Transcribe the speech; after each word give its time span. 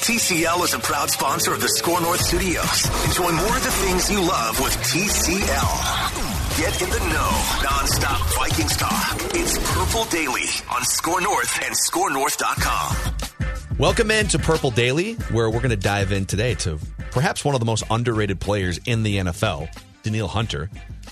TCL 0.00 0.64
is 0.64 0.72
a 0.72 0.78
proud 0.78 1.10
sponsor 1.10 1.52
of 1.52 1.60
the 1.60 1.68
Score 1.68 2.00
North 2.00 2.22
Studios. 2.22 2.86
Enjoy 3.04 3.30
more 3.32 3.54
of 3.54 3.62
the 3.62 3.70
things 3.70 4.10
you 4.10 4.18
love 4.18 4.58
with 4.58 4.74
TCL. 4.78 6.56
Get 6.56 6.80
in 6.80 6.88
the 6.88 6.98
know, 6.98 7.30
nonstop 7.60 8.34
Vikings 8.34 8.78
talk. 8.78 9.14
It's 9.34 9.58
Purple 9.74 10.06
Daily 10.06 10.48
on 10.74 10.82
Score 10.84 11.20
North 11.20 11.54
and 11.62 11.74
ScoreNorth.com. 11.74 13.76
Welcome 13.76 14.10
in 14.10 14.26
to 14.28 14.38
Purple 14.38 14.70
Daily, 14.70 15.16
where 15.32 15.50
we're 15.50 15.60
going 15.60 15.68
to 15.68 15.76
dive 15.76 16.12
in 16.12 16.24
today 16.24 16.54
to 16.56 16.78
perhaps 17.10 17.44
one 17.44 17.54
of 17.54 17.60
the 17.60 17.66
most 17.66 17.84
underrated 17.90 18.40
players 18.40 18.78
in 18.86 19.02
the 19.02 19.18
NFL, 19.18 19.68
Danielle 20.02 20.28
Hunter. 20.28 20.70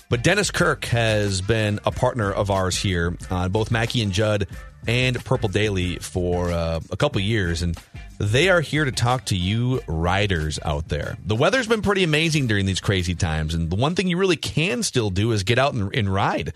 But 0.09 0.23
Dennis 0.23 0.49
Kirk 0.49 0.85
has 0.85 1.39
been 1.39 1.79
a 1.85 1.91
partner 1.91 2.31
of 2.31 2.49
ours 2.49 2.75
here 2.75 3.15
on 3.29 3.51
both 3.51 3.69
Mackey 3.69 4.01
and 4.01 4.11
Judd 4.11 4.47
and 4.87 5.23
Purple 5.23 5.49
Daily 5.49 5.97
for 5.99 6.49
uh, 6.49 6.79
a 6.89 6.97
couple 6.97 7.21
years, 7.21 7.61
and 7.61 7.77
they 8.17 8.49
are 8.49 8.59
here 8.59 8.85
to 8.85 8.91
talk 8.91 9.25
to 9.25 9.35
you 9.37 9.81
riders 9.87 10.57
out 10.65 10.87
there. 10.87 11.15
The 11.23 11.35
weather's 11.35 11.67
been 11.67 11.83
pretty 11.83 12.03
amazing 12.03 12.47
during 12.47 12.65
these 12.65 12.79
crazy 12.79 13.13
times, 13.13 13.53
and 13.53 13.69
the 13.69 13.75
one 13.75 13.93
thing 13.93 14.07
you 14.07 14.17
really 14.17 14.35
can 14.35 14.81
still 14.81 15.11
do 15.11 15.31
is 15.31 15.43
get 15.43 15.59
out 15.59 15.75
and, 15.75 15.93
and 15.95 16.11
ride. 16.11 16.53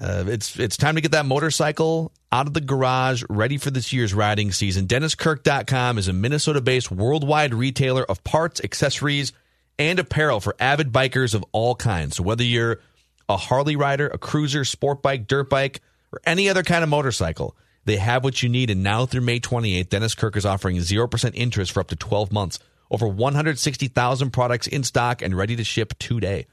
Uh, 0.00 0.24
it's 0.28 0.56
it's 0.56 0.76
time 0.76 0.94
to 0.94 1.00
get 1.00 1.12
that 1.12 1.26
motorcycle 1.26 2.12
out 2.30 2.46
of 2.46 2.54
the 2.54 2.60
garage, 2.60 3.24
ready 3.28 3.56
for 3.56 3.72
this 3.72 3.92
year's 3.92 4.14
riding 4.14 4.52
season. 4.52 4.86
DennisKirk.com 4.86 5.98
is 5.98 6.06
a 6.06 6.12
Minnesota-based 6.12 6.92
worldwide 6.92 7.52
retailer 7.52 8.04
of 8.04 8.22
parts, 8.22 8.60
accessories, 8.62 9.32
and 9.78 9.98
apparel 9.98 10.40
for 10.40 10.54
avid 10.58 10.92
bikers 10.92 11.34
of 11.34 11.44
all 11.52 11.74
kinds. 11.74 12.16
So 12.16 12.22
whether 12.22 12.44
you're 12.44 12.80
a 13.28 13.36
Harley 13.36 13.76
rider, 13.76 14.08
a 14.08 14.18
cruiser, 14.18 14.64
sport 14.64 15.02
bike, 15.02 15.26
dirt 15.26 15.50
bike, 15.50 15.80
or 16.12 16.20
any 16.24 16.48
other 16.48 16.62
kind 16.62 16.82
of 16.82 16.90
motorcycle, 16.90 17.56
they 17.84 17.96
have 17.96 18.24
what 18.24 18.42
you 18.42 18.48
need. 18.48 18.70
And 18.70 18.82
now 18.82 19.06
through 19.06 19.22
May 19.22 19.40
28th, 19.40 19.88
Dennis 19.88 20.14
Kirk 20.14 20.36
is 20.36 20.46
offering 20.46 20.76
0% 20.76 21.30
interest 21.34 21.72
for 21.72 21.80
up 21.80 21.88
to 21.88 21.96
12 21.96 22.32
months. 22.32 22.58
Over 22.90 23.08
160,000 23.08 24.30
products 24.30 24.66
in 24.66 24.84
stock 24.84 25.22
and 25.22 25.36
ready 25.36 25.56
to 25.56 25.64
ship 25.64 25.94
today. 25.98 26.46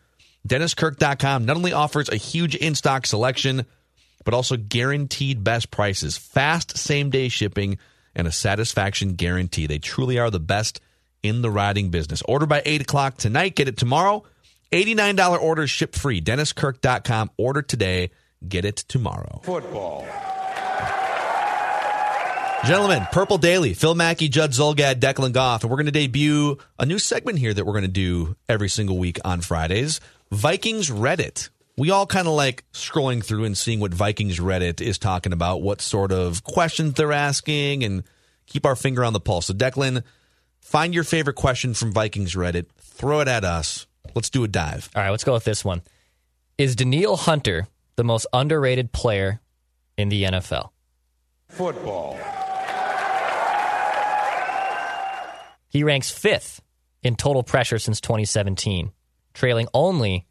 DennisKirk.com 0.48 1.46
not 1.46 1.56
only 1.56 1.74
offers 1.74 2.10
a 2.10 2.18
huge 2.18 2.56
in 2.56 2.76
stock 2.76 3.06
selection, 3.06 3.66
but 4.26 4.34
also 4.34 4.58
guaranteed 4.58 5.44
best 5.44 5.72
prices, 5.72 6.18
fast 6.18 6.78
same 6.78 7.10
day 7.10 7.30
shipping, 7.30 7.78
and 8.16 8.28
a 8.28 8.32
satisfaction 8.32 9.14
guarantee. 9.14 9.68
They 9.68 9.80
truly 9.80 10.20
are 10.20 10.30
the 10.30 10.40
best 10.40 10.82
in 11.24 11.42
the 11.42 11.50
riding 11.50 11.90
business. 11.90 12.22
Order 12.24 12.46
by 12.46 12.62
8 12.66 12.82
o'clock 12.82 13.18
tonight, 13.18 13.56
get 13.56 13.68
it 13.68 13.78
tomorrow. 13.78 14.24
$89 14.72 15.42
orders 15.42 15.70
ship 15.70 15.96
free. 15.96 16.22
DennisKirk.com. 16.22 17.32
Order 17.38 17.62
today, 17.62 18.12
get 18.48 18.66
it 18.66 18.78
tomorrow. 18.78 19.42
Football. 19.44 20.06
Gentlemen, 22.66 23.06
Purple 23.12 23.38
Daily, 23.38 23.74
Phil 23.74 23.94
Mackey, 23.94 24.30
Judd 24.30 24.52
Zulgad, 24.52 25.02
Declan 25.02 25.34
Goff, 25.34 25.64
and 25.64 25.70
we're 25.70 25.76
going 25.76 25.88
to 25.88 25.92
debut 25.92 26.58
a 26.80 26.86
new 26.86 26.98
segment 26.98 27.38
here 27.38 27.54
that 27.54 27.66
we're 27.66 27.74
going 27.74 27.84
to 27.84 27.90
do 27.90 28.38
every 28.48 28.70
single 28.70 28.98
week 28.98 29.20
on 29.26 29.42
Fridays. 29.42 30.00
Vikings 30.32 30.90
Reddit. 30.90 31.50
We 31.76 31.92
all 31.92 32.06
kind 32.06 32.26
of 32.26 32.36
like 32.36 32.64
scrolling 32.72 33.22
through 33.22 33.44
and 33.44 33.58
seeing 33.58 33.82
what 33.82 33.94
Vikings 33.94 34.40
Reddit 34.40 34.80
is 34.80 34.98
talking 34.98 35.34
about, 35.34 35.62
what 35.62 35.82
sort 35.82 36.14
of 36.14 36.46
questions 36.46 36.94
they're 36.94 37.12
asking, 37.12 37.84
and 37.84 38.04
keep 38.46 38.66
our 38.66 38.78
finger 38.78 39.04
on 39.04 39.12
the 39.12 39.20
pulse. 39.20 39.48
So, 39.48 39.54
Declan, 39.54 40.04
find 40.64 40.94
your 40.94 41.04
favorite 41.04 41.36
question 41.36 41.74
from 41.74 41.92
Vikings 41.92 42.34
Reddit, 42.34 42.66
throw 42.80 43.20
it 43.20 43.28
at 43.28 43.44
us. 43.44 43.86
Let's 44.16 44.30
do 44.30 44.44
a 44.44 44.48
dive. 44.48 44.90
All 44.96 45.04
right, 45.04 45.12
let's 45.12 45.24
go 45.24 45.34
with 45.34 45.44
this 45.44 45.64
one. 45.64 45.82
Is 46.58 46.76
Danielle 46.76 47.18
Hunter 47.18 47.68
the 47.96 48.04
most 48.04 48.26
underrated 48.34 48.92
player 48.92 49.42
in 49.98 50.10
the 50.10 50.24
NFL? 50.24 50.70
Football. 51.50 52.18
He 55.70 55.84
ranks 55.84 56.12
fifth 56.12 56.62
in 57.02 57.16
total 57.16 57.44
pressure 57.44 57.80
since 57.80 58.00
2017, 58.02 58.92
trailing 59.34 59.68
only 59.74 60.26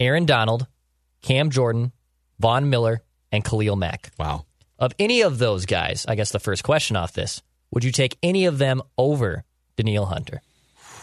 Aaron 0.00 0.24
Donald, 0.24 0.66
Cam 1.22 1.50
Jordan, 1.50 1.92
Von 2.38 2.70
Miller, 2.70 3.02
and 3.32 3.44
Khalil 3.44 3.76
Mack. 3.76 4.10
Wow. 4.18 4.46
Of 4.78 4.92
any 4.98 5.22
of 5.22 5.38
those 5.38 5.66
guys, 5.66 6.04
I 6.08 6.14
guess 6.14 6.30
the 6.32 6.40
first 6.40 6.62
question 6.62 6.96
off 6.96 7.12
this, 7.12 7.42
would 7.70 7.84
you 7.84 7.92
take 7.92 8.16
any 8.22 8.46
of 8.46 8.58
them 8.58 8.82
over 8.96 9.44
Danielle 9.76 10.06
Hunter? 10.06 10.40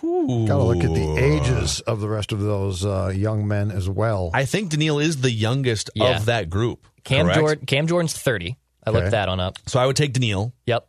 Got 0.01 0.47
to 0.47 0.63
look 0.63 0.83
at 0.83 0.93
the 0.93 1.15
ages 1.17 1.79
of 1.81 1.99
the 2.01 2.09
rest 2.09 2.31
of 2.31 2.39
those 2.39 2.83
uh, 2.83 3.11
young 3.15 3.47
men 3.47 3.69
as 3.69 3.87
well. 3.87 4.31
I 4.33 4.45
think 4.45 4.69
Danielle 4.71 4.97
is 4.99 5.21
the 5.21 5.29
youngest 5.31 5.91
Yeah. 5.93 6.17
of 6.17 6.25
that 6.25 6.49
group. 6.49 6.87
Cam 7.03 7.25
correct? 7.25 7.39
Jordan, 7.39 7.65
Cam 7.67 7.87
Jordan's 7.87 8.13
30. 8.13 8.57
I 8.85 8.89
Okay. 8.89 8.99
looked 8.99 9.11
that 9.11 9.29
on 9.29 9.39
up. 9.39 9.59
So 9.67 9.79
I 9.79 9.85
would 9.85 9.95
take 9.95 10.13
Danielle. 10.13 10.53
Yep. 10.65 10.87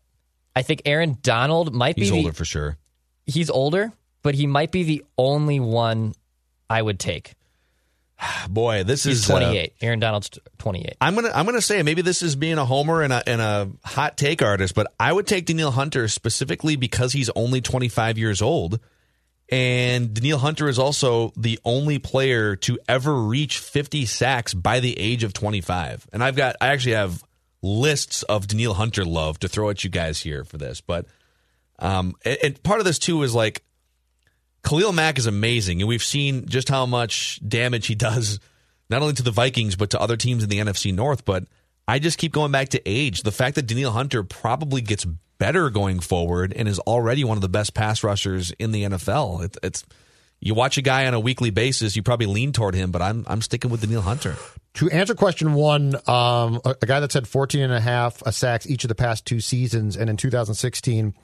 I 0.56 0.62
think 0.62 0.82
Aaron 0.86 1.18
Donald 1.22 1.74
might 1.74 1.96
He's 1.98 2.10
be 2.10 2.16
the- 2.16 2.24
older 2.24 2.32
for 2.32 2.44
sure. 2.46 2.78
he's 3.26 3.50
older, 3.50 3.92
but 4.22 4.34
he 4.34 4.46
might 4.46 4.72
be 4.72 4.82
the 4.82 5.04
only 5.18 5.60
one 5.60 6.14
I 6.70 6.80
would 6.80 6.98
take. 6.98 7.34
Boy, 8.48 8.84
this 8.84 9.04
He's 9.04 9.24
is 9.24 9.30
uh, 9.30 9.38
28. 9.38 9.74
Aaron 9.80 10.00
Donald's 10.00 10.30
28. 10.58 10.96
I'm 11.00 11.14
gonna 11.14 11.30
I'm 11.34 11.46
gonna 11.46 11.60
say 11.60 11.82
maybe 11.82 12.02
this 12.02 12.22
is 12.22 12.36
being 12.36 12.58
a 12.58 12.64
homer 12.64 13.02
and 13.02 13.12
a 13.12 13.28
and 13.28 13.40
a 13.40 13.70
hot 13.84 14.16
take 14.16 14.42
artist, 14.42 14.74
but 14.74 14.92
I 14.98 15.12
would 15.12 15.26
take 15.26 15.46
Danielle 15.46 15.70
Hunter 15.70 16.08
specifically 16.08 16.76
because 16.76 17.12
he's 17.12 17.30
only 17.30 17.60
25 17.60 18.18
years 18.18 18.42
old, 18.42 18.80
and 19.48 20.14
Danielle 20.14 20.38
Hunter 20.38 20.68
is 20.68 20.78
also 20.78 21.32
the 21.36 21.58
only 21.64 21.98
player 21.98 22.56
to 22.56 22.78
ever 22.88 23.14
reach 23.14 23.58
50 23.58 24.06
sacks 24.06 24.54
by 24.54 24.80
the 24.80 24.98
age 24.98 25.24
of 25.24 25.32
25. 25.32 26.08
And 26.12 26.22
I've 26.22 26.36
got 26.36 26.56
I 26.60 26.68
actually 26.68 26.94
have 26.94 27.22
lists 27.62 28.22
of 28.24 28.46
Danielle 28.46 28.74
Hunter 28.74 29.04
love 29.04 29.38
to 29.40 29.48
throw 29.48 29.70
at 29.70 29.84
you 29.84 29.90
guys 29.90 30.20
here 30.20 30.44
for 30.44 30.58
this, 30.58 30.80
but 30.80 31.06
um, 31.78 32.14
and, 32.24 32.38
and 32.42 32.62
part 32.62 32.80
of 32.80 32.84
this 32.84 32.98
too 32.98 33.22
is 33.22 33.34
like 33.34 33.62
Khalil 34.64 34.92
Mack 34.92 35.18
is 35.18 35.26
amazing, 35.26 35.80
and 35.80 35.88
we've 35.88 36.02
seen 36.02 36.46
just 36.46 36.68
how 36.68 36.86
much 36.86 37.40
damage 37.46 37.86
he 37.86 37.94
does, 37.94 38.38
not 38.88 39.02
only 39.02 39.14
to 39.14 39.22
the 39.22 39.30
Vikings 39.30 39.76
but 39.76 39.90
to 39.90 40.00
other 40.00 40.16
teams 40.16 40.42
in 40.42 40.48
the 40.48 40.58
NFC 40.58 40.94
North. 40.94 41.24
But 41.24 41.44
I 41.88 41.98
just 41.98 42.18
keep 42.18 42.32
going 42.32 42.52
back 42.52 42.70
to 42.70 42.82
age. 42.86 43.22
The 43.22 43.32
fact 43.32 43.56
that 43.56 43.66
Danielle 43.66 43.92
Hunter 43.92 44.22
probably 44.22 44.80
gets 44.80 45.04
better 45.38 45.70
going 45.70 45.98
forward 45.98 46.52
and 46.54 46.68
is 46.68 46.78
already 46.80 47.24
one 47.24 47.36
of 47.36 47.40
the 47.40 47.48
best 47.48 47.74
pass 47.74 48.04
rushers 48.04 48.52
in 48.52 48.70
the 48.70 48.84
NFL. 48.84 49.44
It, 49.44 49.56
it's 49.62 49.84
you 50.38 50.54
watch 50.54 50.78
a 50.78 50.82
guy 50.82 51.06
on 51.06 51.14
a 51.14 51.20
weekly 51.20 51.50
basis, 51.50 51.96
you 51.96 52.02
probably 52.02 52.26
lean 52.26 52.52
toward 52.52 52.74
him, 52.74 52.90
but 52.92 53.02
I'm 53.02 53.24
I'm 53.26 53.42
sticking 53.42 53.70
with 53.70 53.80
Danielle 53.80 54.02
Hunter. 54.02 54.36
To 54.74 54.90
answer 54.90 55.14
question 55.14 55.54
one, 55.54 55.96
um, 56.08 56.60
a, 56.64 56.76
a 56.80 56.86
guy 56.86 57.00
that's 57.00 57.14
had 57.14 57.28
14 57.28 57.62
and 57.62 57.72
a 57.72 57.80
half 57.80 58.22
sacks 58.32 58.66
each 58.66 58.84
of 58.84 58.88
the 58.88 58.94
past 58.94 59.26
two 59.26 59.40
seasons, 59.40 59.96
and 59.96 60.08
in 60.08 60.16
2016 60.16 61.14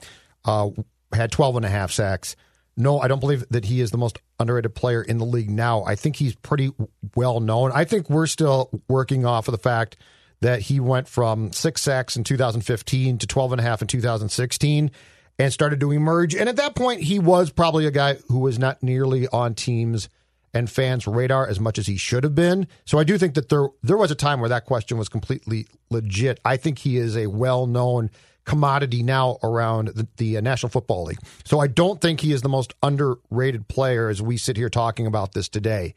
uh, 0.45 0.71
had 1.13 1.33
12 1.33 1.57
and 1.57 1.65
a 1.65 1.69
half 1.69 1.93
sacks. 1.93 2.37
No, 2.79 3.01
I 3.01 3.09
don't 3.09 3.19
believe 3.19 3.45
that 3.51 3.65
he 3.65 3.81
is 3.81 3.91
the 3.91 3.99
most 3.99 4.21
underrated 4.39 4.73
player 4.73 5.03
in 5.03 5.19
the 5.19 5.25
league 5.25 5.51
now. 5.51 5.83
I 5.83 5.97
think 5.97 6.15
he's 6.15 6.37
pretty 6.37 6.73
well 7.17 7.41
known. 7.41 7.73
I 7.75 7.85
think 7.85 8.09
we're 8.09 8.29
still 8.29 8.71
working 8.89 9.27
off 9.27 9.49
of 9.49 9.53
the 9.53 9.59
fact 9.59 9.97
that 10.43 10.61
he 10.61 10.79
went 10.79 11.09
from 11.09 11.51
six 11.53 11.83
sacks 11.83 12.17
in 12.17 12.23
2015 12.23 13.19
to 13.19 13.27
12 13.27 13.53
and 13.53 13.61
a 13.61 13.65
half 13.65 13.83
in 13.83 13.89
2016 13.89 14.93
and 15.41 15.53
started 15.53 15.81
to 15.81 15.91
emerge. 15.91 16.37
And 16.37 16.49
at 16.49 16.55
that 16.57 16.77
point, 16.77 17.03
he 17.03 17.19
was 17.19 17.51
probably 17.51 17.85
a 17.87 17.91
guy 17.91 18.15
who 18.29 18.39
was 18.39 18.61
not 18.61 18.81
nearly 18.81 19.27
on 19.27 19.55
teams 19.55 20.09
and 20.55 20.71
fans' 20.71 21.09
radar 21.09 21.49
as 21.49 21.59
much 21.59 21.79
as 21.79 21.89
he 21.89 21.97
should 21.97 22.23
have 22.23 22.37
been. 22.37 22.69
So 22.85 23.01
I 23.01 23.05
do 23.05 23.19
think 23.19 23.35
that 23.35 23.49
there 23.49 23.69
there 23.83 23.97
was 23.97 24.13
a 24.13 24.15
time 24.15 24.39
where 24.39 24.49
that 24.49 24.67
question 24.67 24.99
was 24.99 25.09
completely 25.09 25.67
legit. 25.91 26.39
I 26.45 26.57
think 26.57 26.79
he 26.79 26.97
is 26.97 27.17
a 27.17 27.27
well 27.27 27.67
known 27.67 28.11
commodity 28.49 29.03
now 29.03 29.39
around 29.43 29.89
the, 29.89 30.09
the 30.17 30.39
uh, 30.39 30.41
National 30.41 30.71
Football 30.71 31.05
League. 31.05 31.21
So 31.45 31.61
I 31.61 31.67
don't 31.69 32.01
think 32.01 32.21
he 32.21 32.33
is 32.33 32.43
the 32.43 32.49
most 32.49 32.75
underrated 32.83 33.69
player 33.69 34.09
as 34.09 34.21
we 34.21 34.39
sit 34.39 34.57
here 34.57 34.71
talking 34.71 35.07
about 35.07 35.33
this 35.33 35.49
today. 35.49 35.95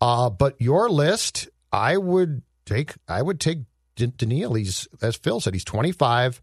Uh, 0.00 0.30
but 0.30 0.58
your 0.60 0.88
list, 0.88 1.48
I 1.72 1.96
would 1.96 2.42
take. 2.64 2.94
I 3.08 3.20
would 3.20 3.40
take 3.40 3.58
Danielle. 3.96 4.54
He's 4.54 4.88
as 5.02 5.16
Phil 5.16 5.40
said, 5.40 5.54
he's 5.54 5.64
25. 5.64 6.40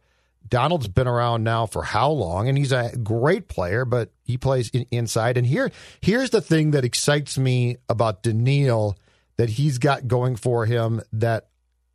Donald's 0.47 0.87
been 0.87 1.07
around 1.07 1.43
now 1.43 1.65
for 1.65 1.83
how 1.83 2.09
long? 2.09 2.49
And 2.49 2.57
he's 2.57 2.71
a 2.71 2.95
great 2.97 3.47
player, 3.47 3.85
but 3.85 4.11
he 4.23 4.37
plays 4.37 4.69
in, 4.69 4.85
inside. 4.91 5.37
And 5.37 5.45
here, 5.45 5.71
here's 6.01 6.31
the 6.31 6.41
thing 6.41 6.71
that 6.71 6.85
excites 6.85 7.37
me 7.37 7.77
about 7.87 8.23
Danielle 8.23 8.97
that 9.37 9.49
he's 9.49 9.77
got 9.77 10.07
going 10.07 10.35
for 10.35 10.65
him 10.65 11.01
that 11.13 11.47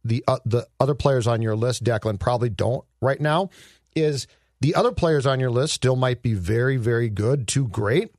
the 0.05 0.25
uh, 0.29 0.39
the 0.45 0.67
other 0.79 0.95
players 0.95 1.27
on 1.27 1.43
your 1.43 1.57
list, 1.57 1.85
Declan, 1.85 2.19
probably 2.19 2.51
don't 2.51 2.85
right 3.01 3.21
now. 3.21 3.51
Is 3.97 4.27
the 4.61 4.75
other 4.75 4.93
players 4.93 5.27
on 5.27 5.41
your 5.41 5.51
list 5.51 5.75
still 5.75 5.97
might 5.97 6.23
be 6.23 6.35
very, 6.35 6.77
very 6.77 7.09
good 7.09 7.49
too 7.49 7.69
great, 7.69 8.15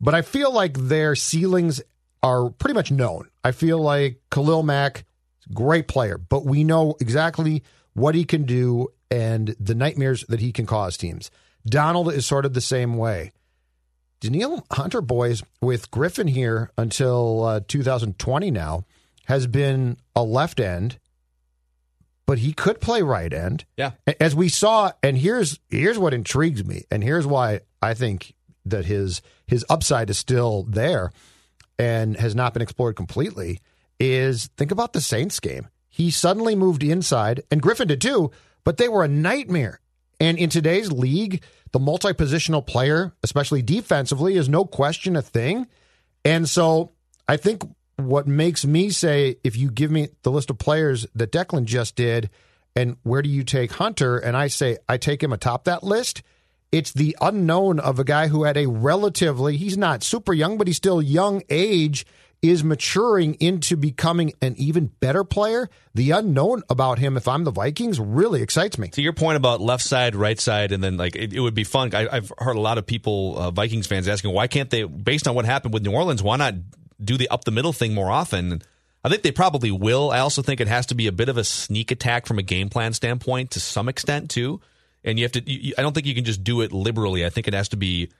but 0.00 0.14
I 0.14 0.22
feel 0.22 0.52
like 0.52 0.76
their 0.76 1.14
ceilings 1.14 1.82
are 2.22 2.50
pretty 2.50 2.74
much 2.74 2.90
known. 2.90 3.28
I 3.44 3.52
feel 3.52 3.78
like 3.78 4.20
Khalil 4.30 4.62
Mack, 4.62 5.04
great 5.52 5.88
player, 5.88 6.18
but 6.18 6.44
we 6.44 6.64
know 6.64 6.96
exactly 7.00 7.62
what 7.94 8.14
he 8.14 8.24
can 8.24 8.44
do 8.44 8.88
and 9.10 9.54
the 9.60 9.74
nightmares 9.74 10.24
that 10.28 10.40
he 10.40 10.52
can 10.52 10.66
cause 10.66 10.96
teams. 10.96 11.30
Donald 11.64 12.12
is 12.12 12.26
sort 12.26 12.44
of 12.44 12.54
the 12.54 12.60
same 12.60 12.96
way. 12.96 13.32
Danielle 14.20 14.64
Hunter, 14.70 15.00
boys, 15.00 15.42
with 15.60 15.90
Griffen 15.90 16.28
here 16.28 16.70
until 16.78 17.44
uh, 17.44 17.60
2020 17.66 18.50
now, 18.50 18.84
has 19.26 19.46
been 19.46 19.98
a 20.14 20.22
left 20.22 20.60
end, 20.60 20.98
but 22.26 22.38
he 22.38 22.52
could 22.52 22.80
play 22.80 23.02
right 23.02 23.32
end. 23.32 23.64
Yeah. 23.76 23.92
As 24.20 24.34
we 24.34 24.48
saw, 24.48 24.92
and 25.02 25.16
here's 25.16 25.58
here's 25.70 25.98
what 25.98 26.12
intrigues 26.12 26.64
me, 26.64 26.84
and 26.90 27.02
here's 27.02 27.26
why 27.26 27.60
I 27.80 27.94
think 27.94 28.34
that 28.64 28.84
his 28.84 29.22
his 29.46 29.64
upside 29.70 30.10
is 30.10 30.18
still 30.18 30.64
there 30.64 31.12
and 31.78 32.16
has 32.16 32.34
not 32.34 32.52
been 32.52 32.62
explored 32.62 32.96
completely. 32.96 33.60
Is 33.98 34.50
think 34.56 34.72
about 34.72 34.92
the 34.92 35.00
Saints 35.00 35.40
game. 35.40 35.68
He 35.88 36.10
suddenly 36.10 36.54
moved 36.54 36.82
inside, 36.82 37.42
and 37.50 37.62
Griffen 37.62 37.86
did 37.86 38.00
too, 38.00 38.30
but 38.64 38.76
they 38.76 38.88
were 38.88 39.04
a 39.04 39.08
nightmare. 39.08 39.80
And 40.18 40.38
in 40.38 40.50
today's 40.50 40.90
league, 40.90 41.42
the 41.72 41.78
multi 41.78 42.08
positional 42.08 42.66
player, 42.66 43.14
especially 43.22 43.62
defensively, 43.62 44.36
is 44.36 44.48
no 44.48 44.64
question 44.64 45.16
a 45.16 45.22
thing. 45.22 45.66
And 46.24 46.48
so 46.48 46.92
I 47.28 47.36
think 47.36 47.62
what 47.96 48.26
makes 48.26 48.64
me 48.64 48.90
say, 48.90 49.36
if 49.42 49.56
you 49.56 49.70
give 49.70 49.90
me 49.90 50.08
the 50.22 50.30
list 50.30 50.50
of 50.50 50.58
players 50.58 51.06
that 51.14 51.32
Declan 51.32 51.64
just 51.64 51.96
did, 51.96 52.30
and 52.74 52.96
where 53.02 53.22
do 53.22 53.30
you 53.30 53.42
take 53.42 53.72
Hunter? 53.72 54.18
And 54.18 54.36
I 54.36 54.48
say, 54.48 54.76
I 54.88 54.98
take 54.98 55.22
him 55.22 55.32
atop 55.32 55.64
that 55.64 55.82
list. 55.82 56.22
It's 56.70 56.92
the 56.92 57.16
unknown 57.20 57.80
of 57.80 57.98
a 57.98 58.04
guy 58.04 58.28
who 58.28 58.44
had 58.44 58.56
a 58.56 58.66
relatively, 58.66 59.56
he's 59.56 59.78
not 59.78 60.02
super 60.02 60.34
young, 60.34 60.58
but 60.58 60.66
he's 60.66 60.76
still 60.76 61.00
young 61.00 61.42
age 61.48 62.04
is 62.42 62.62
maturing 62.62 63.34
into 63.34 63.76
becoming 63.76 64.32
an 64.42 64.54
even 64.58 64.86
better 64.86 65.24
player. 65.24 65.68
The 65.94 66.10
unknown 66.10 66.62
about 66.68 66.98
him, 66.98 67.16
if 67.16 67.26
I'm 67.26 67.44
the 67.44 67.50
Vikings, 67.50 67.98
really 67.98 68.42
excites 68.42 68.78
me. 68.78 68.88
To 68.88 69.02
your 69.02 69.14
point 69.14 69.36
about 69.36 69.60
left 69.60 69.82
side, 69.82 70.14
right 70.14 70.38
side, 70.38 70.72
and 70.72 70.82
then 70.82 70.96
like 70.96 71.16
it, 71.16 71.32
it 71.32 71.40
would 71.40 71.54
be 71.54 71.64
fun. 71.64 71.94
I, 71.94 72.14
have 72.14 72.32
heard 72.38 72.56
a 72.56 72.60
lot 72.60 72.78
of 72.78 72.86
people, 72.86 73.38
uh, 73.38 73.50
Vikings 73.50 73.86
fans, 73.86 74.06
asking 74.06 74.32
why 74.32 74.46
can't 74.46 74.70
they, 74.70 74.84
based 74.84 75.26
on 75.26 75.34
what 75.34 75.44
happened 75.44 75.72
with 75.72 75.82
New 75.82 75.92
Orleans, 75.92 76.22
why 76.22 76.36
not 76.36 76.54
do 77.02 77.16
the 77.16 77.28
up 77.28 77.44
the 77.44 77.50
middle 77.50 77.72
thing 77.72 77.94
more 77.94 78.10
often? 78.10 78.62
I 79.04 79.08
think 79.08 79.22
they 79.22 79.32
probably 79.32 79.70
will. 79.70 80.10
I 80.10 80.18
also 80.18 80.42
think 80.42 80.60
it 80.60 80.68
has 80.68 80.86
to 80.86 80.94
be 80.94 81.06
a 81.06 81.12
bit 81.12 81.28
of 81.28 81.36
a 81.36 81.44
sneak 81.44 81.90
attack 81.90 82.26
from 82.26 82.38
a 82.38 82.42
game 82.42 82.68
plan 82.68 82.92
standpoint 82.92 83.52
to 83.52 83.60
some 83.60 83.88
extent 83.88 84.30
too. 84.30 84.60
And 85.04 85.18
you 85.18 85.24
have 85.24 85.32
to. 85.32 85.50
You, 85.50 85.74
I 85.78 85.82
don't 85.82 85.92
think 85.92 86.06
you 86.06 86.14
can 86.14 86.24
just 86.24 86.42
do 86.42 86.60
it 86.60 86.72
liberally. 86.72 87.24
I 87.24 87.30
think 87.30 87.46
it 87.46 87.54
has 87.54 87.68
to 87.68 87.76
be 87.76 88.10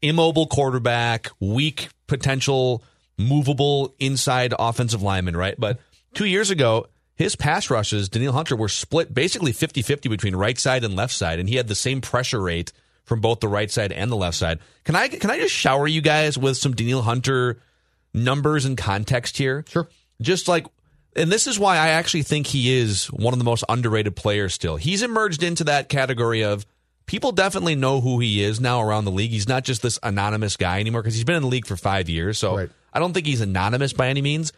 immobile 0.00 0.46
quarterback, 0.46 1.28
weak 1.40 1.88
potential 2.06 2.82
movable 3.18 3.94
inside 3.98 4.54
offensive 4.58 5.02
lineman, 5.02 5.36
right? 5.36 5.54
But 5.58 5.80
two 6.14 6.26
years 6.26 6.50
ago, 6.50 6.86
his 7.14 7.36
pass 7.36 7.70
rushes, 7.70 8.08
Danielle 8.08 8.32
Hunter, 8.32 8.56
were 8.56 8.68
split 8.68 9.12
basically 9.12 9.52
50 9.52 9.82
50 9.82 10.08
between 10.08 10.36
right 10.36 10.58
side 10.58 10.84
and 10.84 10.96
left 10.96 11.14
side, 11.14 11.38
and 11.38 11.48
he 11.48 11.56
had 11.56 11.68
the 11.68 11.74
same 11.74 12.00
pressure 12.00 12.40
rate 12.40 12.72
from 13.04 13.20
both 13.20 13.40
the 13.40 13.48
right 13.48 13.70
side 13.70 13.92
and 13.92 14.10
the 14.10 14.16
left 14.16 14.36
side. 14.36 14.58
Can 14.84 14.96
I 14.96 15.08
can 15.08 15.30
I 15.30 15.38
just 15.38 15.54
shower 15.54 15.86
you 15.86 16.00
guys 16.00 16.36
with 16.36 16.56
some 16.56 16.74
Danielle 16.74 17.02
Hunter 17.02 17.58
numbers 18.16 18.64
and 18.64 18.76
context 18.76 19.36
here? 19.38 19.64
Sure. 19.68 19.88
Just 20.20 20.48
like 20.48 20.66
and 21.14 21.32
this 21.32 21.46
is 21.46 21.58
why 21.58 21.76
I 21.76 21.88
actually 21.88 22.22
think 22.22 22.46
he 22.46 22.76
is 22.76 23.06
one 23.06 23.32
of 23.32 23.38
the 23.38 23.44
most 23.44 23.64
underrated 23.68 24.16
players 24.16 24.52
still. 24.52 24.76
He's 24.76 25.02
emerged 25.02 25.42
into 25.42 25.64
that 25.64 25.88
category 25.88 26.42
of 26.42 26.66
people 27.06 27.32
definitely 27.32 27.74
know 27.74 28.00
who 28.00 28.18
he 28.20 28.42
is 28.42 28.60
now 28.60 28.82
around 28.82 29.04
the 29.04 29.10
league. 29.10 29.30
He's 29.30 29.48
not 29.48 29.64
just 29.64 29.82
this 29.82 29.98
anonymous 30.02 30.56
guy 30.56 30.80
anymore 30.80 31.02
because 31.02 31.14
he's 31.14 31.24
been 31.24 31.36
in 31.36 31.42
the 31.42 31.48
league 31.48 31.66
for 31.66 31.76
five 31.76 32.08
years. 32.08 32.38
So 32.38 32.56
right. 32.56 32.70
I 32.92 32.98
don't 32.98 33.12
think 33.12 33.26
he's 33.26 33.40
anonymous 33.40 33.92
by 33.92 34.08
any 34.08 34.22
means. 34.22 34.52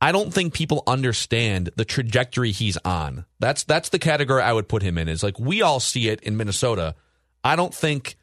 I 0.00 0.12
don't 0.12 0.32
think 0.32 0.52
people 0.52 0.82
understand 0.86 1.70
the 1.76 1.84
trajectory 1.84 2.52
he's 2.52 2.76
on. 2.78 3.24
That's 3.40 3.64
that's 3.64 3.88
the 3.88 3.98
category 3.98 4.42
I 4.42 4.52
would 4.52 4.68
put 4.68 4.82
him 4.82 4.98
in. 4.98 5.08
Is 5.08 5.22
like 5.22 5.40
we 5.40 5.62
all 5.62 5.80
see 5.80 6.08
it 6.08 6.20
in 6.20 6.36
Minnesota. 6.36 6.94
I 7.42 7.56
don't 7.56 7.74
think 7.74 8.16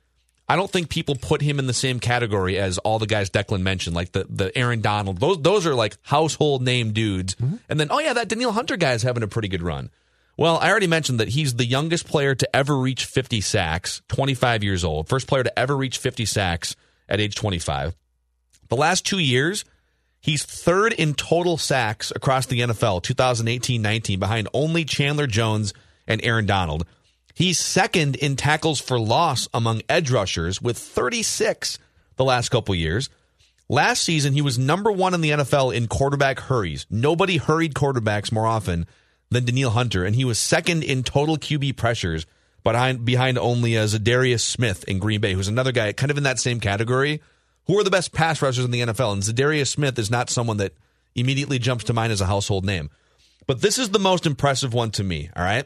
I 0.54 0.56
don't 0.56 0.70
think 0.70 0.90
people 0.90 1.16
put 1.16 1.42
him 1.42 1.58
in 1.58 1.66
the 1.66 1.74
same 1.74 2.00
category 2.00 2.60
as 2.60 2.78
all 2.78 3.00
the 3.00 3.08
guys 3.08 3.32
Declan 3.32 3.62
mentioned, 3.62 3.96
like 3.96 4.12
the 4.12 4.28
the 4.30 4.56
Aaron 4.56 4.82
Donald. 4.82 5.18
Those 5.20 5.42
those 5.42 5.66
are 5.66 5.74
like 5.74 5.98
household 6.04 6.62
name 6.62 6.92
dudes. 6.92 7.34
Mm-hmm. 7.34 7.56
And 7.70 7.80
then 7.80 7.88
oh 7.90 7.98
yeah, 7.98 8.14
that 8.14 8.28
Danielle 8.28 8.52
Hunter 8.52 8.78
guy 8.78 8.92
is 8.92 9.02
having 9.02 9.24
a 9.24 9.28
pretty 9.28 9.48
good 9.48 9.64
run. 9.64 9.90
Well, 10.38 10.60
I 10.60 10.70
already 10.70 10.86
mentioned 10.86 11.20
that 11.22 11.30
he's 11.30 11.56
the 11.56 11.66
youngest 11.66 12.06
player 12.06 12.36
to 12.36 12.56
ever 12.56 12.78
reach 12.78 13.06
50 13.06 13.42
sacks, 13.42 14.04
25 14.10 14.64
years 14.64 14.84
old. 14.84 15.10
First 15.10 15.26
player 15.26 15.42
to 15.42 15.60
ever 15.60 15.76
reach 15.76 15.98
50 15.98 16.24
sacks 16.26 16.76
at 17.10 17.20
age 17.20 17.34
25. 17.34 17.96
The 18.70 18.76
last 18.76 19.08
two 19.08 19.18
years, 19.18 19.66
he's 20.22 20.46
third 20.46 20.94
in 20.94 21.16
total 21.16 21.58
sacks 21.58 22.14
across 22.16 22.46
the 22.46 22.60
NFL, 22.60 23.02
2018 23.02 23.82
19, 23.82 24.20
behind 24.20 24.48
only 24.54 24.86
Chandler 24.86 25.26
Jones 25.26 25.74
and 26.06 26.24
Aaron 26.24 26.46
Donald. 26.46 26.86
He's 27.34 27.60
second 27.60 28.16
in 28.16 28.36
tackles 28.36 28.80
for 28.80 29.00
loss 29.00 29.48
among 29.54 29.82
edge 29.90 30.12
rushers 30.12 30.62
with 30.62 30.78
36 30.78 31.80
the 32.16 32.24
last 32.24 32.50
couple 32.50 32.76
years. 32.76 33.10
Last 33.70 34.04
season, 34.04 34.34
he 34.34 34.42
was 34.42 34.60
number 34.60 34.92
one 34.92 35.14
in 35.14 35.22
the 35.22 35.32
NFL 35.32 35.74
in 35.76 35.88
quarterback 35.88 36.40
hurries. 36.40 36.86
Nobody 36.90 37.38
hurried 37.38 37.74
quarterbacks 37.74 38.32
more 38.32 38.46
often 38.46 38.86
than 39.32 39.46
Danielle 39.46 39.72
Hunter, 39.72 40.06
and 40.06 40.16
he 40.16 40.26
was 40.26 40.38
second 40.38 40.84
in 40.84 41.02
total 41.02 41.38
QB 41.38 41.76
pressures 41.78 42.26
behind 42.64 43.04
behind 43.04 43.38
only 43.38 43.78
uh, 43.78 43.86
Za'Darius 43.86 44.42
Smith 44.42 44.84
in 44.88 45.00
Green 45.00 45.22
Bay, 45.22 45.34
who's 45.34 45.48
another 45.48 45.72
guy 45.72 45.92
kind 45.94 46.12
of 46.12 46.18
in 46.18 46.24
that 46.24 46.40
same 46.40 46.60
category 46.60 47.22
who 47.66 47.80
are 47.80 47.84
the 47.84 47.90
best 47.90 48.12
pass 48.12 48.42
rushers 48.42 48.66
in 48.66 48.72
the 48.72 48.82
NFL? 48.82 49.14
And 49.14 49.24
Za'Darius 49.24 49.68
Smith 49.68 49.98
is 49.98 50.12
not 50.12 50.30
someone 50.30 50.58
that 50.58 50.74
immediately 51.16 51.60
jumps 51.60 51.86
to 51.86 51.94
mind 51.94 52.12
as 52.12 52.22
a 52.22 52.26
household 52.26 52.66
name. 52.66 52.90
But 53.48 53.62
this 53.62 53.78
is 53.78 53.90
the 53.90 54.00
most 54.00 54.26
impressive 54.26 54.74
one 54.74 54.92
to 54.92 55.04
me, 55.04 55.30
all 55.36 55.44
right? 55.44 55.66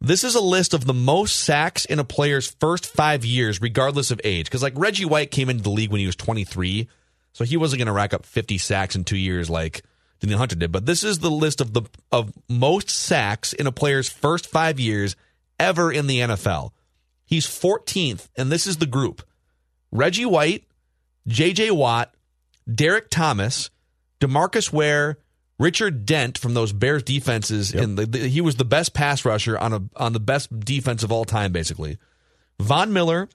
This 0.00 0.24
is 0.24 0.34
a 0.34 0.40
list 0.40 0.74
of 0.74 0.84
the 0.84 0.94
most 0.94 1.36
sacks 1.36 1.84
in 1.84 1.98
a 1.98 2.04
player's 2.04 2.48
first 2.60 2.86
five 2.86 3.24
years, 3.24 3.60
regardless 3.60 4.10
of 4.10 4.20
age. 4.24 4.46
Because, 4.46 4.62
like, 4.62 4.74
Reggie 4.76 5.04
White 5.04 5.30
came 5.30 5.48
into 5.48 5.62
the 5.62 5.70
league 5.70 5.90
when 5.90 6.00
he 6.00 6.06
was 6.06 6.16
23, 6.16 6.88
so 7.32 7.44
he 7.44 7.56
wasn't 7.56 7.78
going 7.78 7.86
to 7.86 7.92
rack 7.92 8.12
up 8.12 8.26
50 8.26 8.58
sacks 8.58 8.94
in 8.94 9.04
two 9.04 9.16
years 9.16 9.48
like 9.48 9.82
Danielle 10.20 10.38
Hunter 10.38 10.56
did. 10.56 10.72
But 10.72 10.86
this 10.86 11.02
is 11.02 11.18
the 11.18 11.30
list 11.30 11.60
of 11.60 11.72
the 11.72 11.82
of 12.12 12.32
most 12.48 12.90
sacks 12.90 13.52
in 13.52 13.66
a 13.66 13.72
player's 13.72 14.08
first 14.08 14.46
five 14.46 14.78
years 14.78 15.16
ever 15.58 15.92
in 15.92 16.06
the 16.06 16.20
NFL. 16.20 16.70
He's 17.24 17.46
14th, 17.46 18.28
and 18.36 18.50
this 18.52 18.66
is 18.66 18.76
the 18.76 18.86
group 18.86 19.22
Reggie 19.90 20.26
White, 20.26 20.64
J.J. 21.26 21.70
Watt, 21.72 22.14
Derrick 22.72 23.10
Thomas, 23.10 23.70
Demarcus 24.20 24.72
Ware, 24.72 25.18
Richard 25.58 26.04
Dent 26.04 26.36
from 26.36 26.54
those 26.54 26.72
Bears 26.72 27.02
defenses, 27.02 27.72
yep. 27.72 27.82
and 27.82 27.98
the, 27.98 28.06
the, 28.06 28.18
he 28.28 28.40
was 28.40 28.56
the 28.56 28.64
best 28.64 28.92
pass 28.92 29.24
rusher 29.24 29.58
on 29.58 29.72
a 29.72 29.82
on 29.96 30.12
the 30.12 30.20
best 30.20 30.60
defense 30.60 31.02
of 31.02 31.10
all 31.10 31.24
time, 31.24 31.52
basically. 31.52 31.98
Von 32.60 32.92
Miller, 32.92 33.28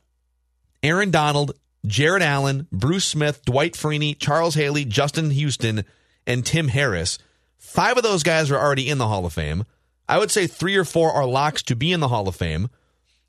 Aaron 0.83 1.11
Donald, 1.11 1.53
Jared 1.85 2.21
Allen, 2.21 2.67
Bruce 2.71 3.05
Smith, 3.05 3.43
Dwight 3.45 3.73
Freeney, 3.73 4.17
Charles 4.17 4.55
Haley, 4.55 4.85
Justin 4.85 5.31
Houston, 5.31 5.83
and 6.27 6.45
Tim 6.45 6.67
Harris. 6.67 7.17
Five 7.57 7.97
of 7.97 8.03
those 8.03 8.23
guys 8.23 8.51
are 8.51 8.59
already 8.59 8.89
in 8.89 8.97
the 8.97 9.07
Hall 9.07 9.25
of 9.25 9.33
Fame. 9.33 9.65
I 10.07 10.17
would 10.17 10.31
say 10.31 10.45
three 10.45 10.75
or 10.75 10.85
four 10.85 11.11
are 11.11 11.25
locks 11.25 11.63
to 11.63 11.75
be 11.75 11.91
in 11.91 11.99
the 11.99 12.07
Hall 12.07 12.27
of 12.27 12.35
Fame. 12.35 12.69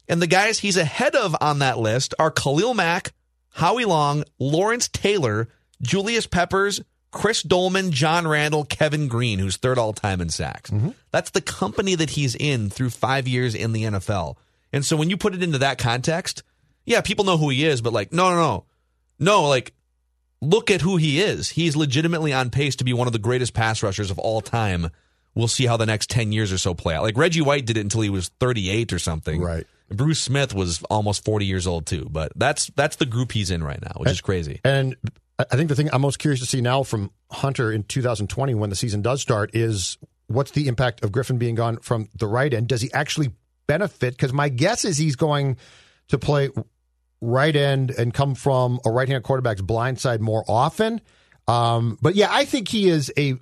And 0.09 0.21
the 0.21 0.27
guys 0.27 0.59
he's 0.59 0.77
ahead 0.77 1.15
of 1.15 1.37
on 1.41 1.61
that 1.61 1.79
list 1.79 2.15
are 2.19 2.31
Khalil 2.31 2.75
Mack, 2.75 3.13
Howie 3.51 3.85
Long, 3.85 4.25
Lawrence 4.39 4.89
Taylor, 4.89 5.49
Julius 5.81 6.27
Peppers, 6.27 6.81
Chris 7.13 7.43
Doleman, 7.43 7.93
John 7.93 8.27
Randle, 8.27 8.65
Kevin 8.65 9.07
Greene, 9.07 9.39
who's 9.39 9.57
third 9.57 9.79
all 9.79 9.93
time 9.93 10.21
in 10.21 10.29
sacks. 10.29 10.71
Mm-hmm. 10.71 10.91
That's 11.11 11.31
the 11.31 11.41
company 11.41 11.95
that 11.95 12.11
he's 12.11 12.35
in 12.35 12.71
through 12.71 12.91
five 12.91 13.29
years 13.29 13.55
in 13.55 13.73
the 13.73 13.85
NFL. 13.85 14.37
And 14.73 14.85
so 14.85 14.97
when 14.97 15.11
you 15.11 15.17
put 15.17 15.35
it 15.35 15.43
into 15.43 15.59
that 15.59 15.79
context, 15.79 16.43
yeah, 16.85 17.03
people 17.03 17.25
know 17.25 17.37
who 17.37 17.51
he 17.51 17.65
is, 17.65 17.81
but 17.81 17.93
like, 17.93 18.13
no, 18.13 18.31
no, 18.31 18.37
no. 18.37 18.65
No, 19.19 19.43
like, 19.49 19.75
look 20.41 20.71
at 20.71 20.81
who 20.81 20.97
he 20.97 21.21
is. 21.21 21.51
He's 21.51 21.77
legitimately 21.77 22.33
on 22.33 22.51
pace 22.51 22.77
to 22.77 22.85
be 22.85 22.93
one 22.93 23.07
of 23.07 23.13
the 23.13 23.19
greatest 23.21 23.55
pass 23.55 23.83
rushers 23.83 24.11
of 24.11 24.19
all 24.19 24.41
time 24.41 24.91
we'll 25.35 25.49
see 25.49 25.67
how 25.67 25.77
the 25.77 25.87
next 25.87 26.11
10 26.11 26.33
years 26.33 26.53
or 26.53 26.59
so 26.59 26.75
play 26.75 26.95
out. 26.95 27.03
Like 27.03 27.17
Reggie 27.17 27.41
White 27.41 27.67
did 27.67 27.77
it 27.77 27.81
until 27.81 28.01
he 28.01 28.11
was 28.11 28.29
38 28.41 28.93
or 28.93 28.99
something. 28.99 29.41
Right. 29.41 29.67
Bruce 29.91 30.21
Smith 30.21 30.55
was 30.55 30.83
almost 30.85 31.25
40 31.25 31.45
years 31.45 31.67
old 31.67 31.87
too, 31.87 32.09
but 32.11 32.33
that's 32.35 32.69
that's 32.69 32.97
the 32.97 33.05
group 33.05 33.33
he's 33.33 33.51
in 33.51 33.63
right 33.63 33.81
now, 33.81 33.93
which 33.97 34.11
is 34.11 34.21
crazy. 34.23 34.61
And 34.65 34.97
I 35.39 35.57
think 35.57 35.69
the 35.69 35.75
thing 35.75 35.89
I'm 35.93 36.03
most 36.03 36.19
curious 36.19 36.41
to 36.41 36.47
see 36.47 36.61
now 36.61 36.83
from 36.83 37.11
Hunter 37.31 37.73
in 37.73 37.85
2020 37.85 38.55
when 38.55 38.71
the 38.71 38.77
season 38.77 39.03
does 39.03 39.21
start 39.21 39.55
is 39.55 39.99
what's 40.27 40.51
the 40.53 40.69
impact 40.69 41.03
of 41.03 41.11
Griffen 41.11 41.39
being 41.39 41.55
gone 41.55 41.79
from 41.79 42.09
the 42.17 42.27
right 42.27 42.53
end? 42.53 42.69
Does 42.69 42.81
he 42.81 42.93
actually 42.93 43.33
benefit? 43.67 44.15
Because 44.15 44.33
my 44.33 44.49
guess 44.49 44.85
is 44.85 44.99
he's 44.99 45.17
going 45.17 45.57
to 46.09 46.19
play 46.19 46.51
right 47.21 47.55
end 47.55 47.91
and 47.91 48.13
come 48.13 48.35
from 48.35 48.81
a 48.85 48.91
right 48.91 49.09
hand 49.09 49.25
quarterback's 49.25 49.63
blind 49.63 49.99
side 50.01 50.21
more 50.21 50.45
often. 50.49 51.01
Um, 51.49 51.99
but 52.03 52.15
yeah, 52.15 52.29
I 52.31 52.45
think 52.45 52.69
he 52.69 52.89
is 52.89 53.13
a. 53.17 53.35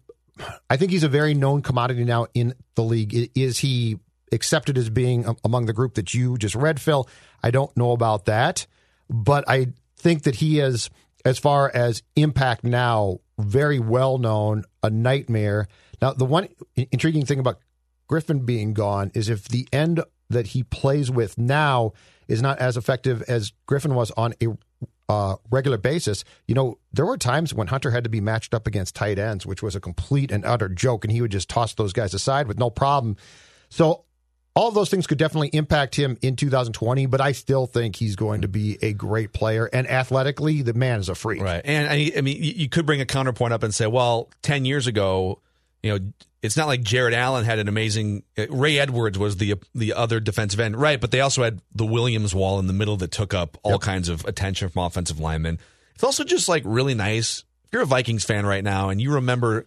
I 0.70 0.78
think 0.78 0.90
he's 0.90 1.02
a 1.02 1.08
very 1.08 1.34
known 1.34 1.60
commodity 1.60 2.04
now 2.04 2.26
in 2.32 2.54
the 2.74 2.82
league. 2.82 3.30
Is 3.34 3.58
he 3.58 3.98
accepted 4.32 4.78
as 4.78 4.88
being 4.88 5.36
among 5.44 5.66
the 5.66 5.74
group 5.74 5.94
that 5.94 6.14
you 6.14 6.38
just 6.38 6.54
read, 6.54 6.80
Phil? 6.80 7.06
I 7.42 7.50
don't 7.50 7.74
know 7.76 7.92
about 7.92 8.24
that, 8.24 8.66
but 9.10 9.44
I 9.48 9.74
think 9.96 10.22
that 10.22 10.36
he 10.36 10.60
is, 10.60 10.88
as 11.24 11.38
far 11.38 11.70
as 11.74 12.02
impact 12.16 12.64
now, 12.64 13.18
very 13.38 13.78
well 13.78 14.18
known, 14.18 14.64
a 14.82 14.90
nightmare. 14.90 15.68
Now, 16.00 16.12
the 16.12 16.24
one 16.24 16.48
intriguing 16.76 17.26
thing 17.26 17.38
about 17.38 17.58
Griffen 18.08 18.44
being 18.44 18.74
gone 18.74 19.10
is 19.14 19.28
if 19.28 19.48
the 19.48 19.68
end 19.72 20.02
that 20.28 20.48
he 20.48 20.62
plays 20.62 21.10
with 21.10 21.36
now 21.38 21.92
is 22.28 22.40
not 22.40 22.58
as 22.58 22.76
effective 22.76 23.22
as 23.22 23.52
Griffen 23.68 23.94
was 23.94 24.10
on 24.12 24.34
a 24.42 24.46
uh, 25.08 25.36
regular 25.50 25.76
basis. 25.76 26.22
You 26.46 26.54
know, 26.54 26.78
there 26.92 27.04
were 27.04 27.18
times 27.18 27.52
when 27.52 27.66
Hunter 27.66 27.90
had 27.90 28.04
to 28.04 28.10
be 28.10 28.20
matched 28.20 28.54
up 28.54 28.68
against 28.68 28.94
tight 28.94 29.18
ends, 29.18 29.44
which 29.44 29.60
was 29.60 29.74
a 29.74 29.80
complete 29.80 30.30
and 30.30 30.44
utter 30.44 30.68
joke, 30.68 31.04
and 31.04 31.10
he 31.10 31.20
would 31.20 31.32
just 31.32 31.48
toss 31.48 31.74
those 31.74 31.92
guys 31.92 32.14
aside 32.14 32.46
with 32.46 32.58
no 32.60 32.70
problem. 32.70 33.16
So, 33.68 34.04
all 34.60 34.68
of 34.68 34.74
those 34.74 34.90
things 34.90 35.06
could 35.06 35.16
definitely 35.16 35.48
impact 35.54 35.94
him 35.94 36.18
in 36.20 36.36
2020, 36.36 37.06
but 37.06 37.18
I 37.18 37.32
still 37.32 37.64
think 37.64 37.96
he's 37.96 38.14
going 38.14 38.42
to 38.42 38.48
be 38.48 38.76
a 38.82 38.92
great 38.92 39.32
player. 39.32 39.64
And 39.72 39.88
athletically, 39.88 40.60
the 40.60 40.74
man 40.74 41.00
is 41.00 41.08
a 41.08 41.14
freak. 41.14 41.40
Right. 41.40 41.62
And 41.64 41.88
I, 41.88 42.12
I 42.14 42.20
mean, 42.20 42.36
you 42.42 42.68
could 42.68 42.84
bring 42.84 43.00
a 43.00 43.06
counterpoint 43.06 43.54
up 43.54 43.62
and 43.62 43.74
say, 43.74 43.86
well, 43.86 44.28
10 44.42 44.66
years 44.66 44.86
ago, 44.86 45.40
you 45.82 45.98
know, 45.98 46.12
it's 46.42 46.58
not 46.58 46.66
like 46.66 46.82
Jared 46.82 47.14
Allen 47.14 47.46
had 47.46 47.58
an 47.58 47.68
amazing. 47.68 48.22
Uh, 48.36 48.48
Ray 48.50 48.78
Edwards 48.78 49.18
was 49.18 49.38
the 49.38 49.54
the 49.74 49.94
other 49.94 50.20
defensive 50.20 50.60
end, 50.60 50.76
right? 50.76 51.00
But 51.00 51.10
they 51.10 51.22
also 51.22 51.42
had 51.42 51.62
the 51.74 51.86
Williams 51.86 52.34
wall 52.34 52.58
in 52.58 52.66
the 52.66 52.74
middle 52.74 52.98
that 52.98 53.12
took 53.12 53.32
up 53.32 53.56
all 53.62 53.72
yep. 53.72 53.80
kinds 53.80 54.10
of 54.10 54.26
attention 54.26 54.68
from 54.68 54.84
offensive 54.84 55.18
linemen. 55.18 55.58
It's 55.94 56.04
also 56.04 56.22
just 56.22 56.50
like 56.50 56.64
really 56.66 56.94
nice. 56.94 57.44
If 57.64 57.72
you're 57.72 57.82
a 57.82 57.86
Vikings 57.86 58.24
fan 58.24 58.44
right 58.44 58.64
now 58.64 58.90
and 58.90 59.00
you 59.00 59.14
remember 59.14 59.66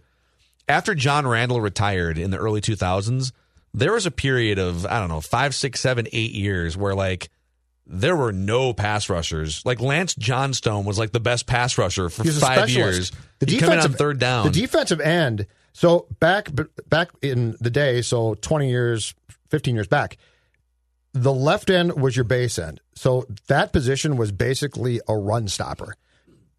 after 0.69 0.93
John 0.93 1.25
Randle 1.25 1.61
retired 1.61 2.19
in 2.19 2.29
the 2.29 2.37
early 2.37 2.61
2000s, 2.61 3.31
there 3.73 3.93
was 3.93 4.05
a 4.05 4.11
period 4.11 4.59
of 4.59 4.85
I 4.85 4.99
don't 4.99 5.09
know 5.09 5.21
five, 5.21 5.55
six, 5.55 5.79
seven, 5.79 6.07
eight 6.11 6.31
years 6.31 6.77
where 6.77 6.95
like 6.95 7.29
there 7.85 8.15
were 8.15 8.31
no 8.31 8.73
pass 8.73 9.09
rushers. 9.09 9.65
Like 9.65 9.81
Lance 9.81 10.15
Johnstone 10.15 10.85
was 10.85 10.97
like 10.97 11.11
the 11.11 11.19
best 11.19 11.47
pass 11.47 11.77
rusher 11.77 12.09
for 12.09 12.23
five 12.23 12.69
years. 12.69 13.11
The 13.39 13.45
defensive 13.45 13.91
on 13.91 13.97
third 13.97 14.19
down. 14.19 14.45
The 14.45 14.61
defensive 14.61 15.01
end 15.01 15.47
so 15.73 16.07
back 16.19 16.49
back 16.87 17.09
in 17.21 17.57
the 17.59 17.69
day, 17.69 18.01
so 18.01 18.35
20 18.35 18.69
years, 18.69 19.13
15 19.49 19.75
years 19.75 19.87
back, 19.87 20.17
the 21.13 21.33
left 21.33 21.69
end 21.69 21.99
was 21.99 22.15
your 22.15 22.25
base 22.25 22.57
end. 22.57 22.79
So 22.95 23.25
that 23.47 23.73
position 23.73 24.15
was 24.15 24.31
basically 24.31 25.01
a 25.07 25.17
run 25.17 25.47
stopper. 25.47 25.95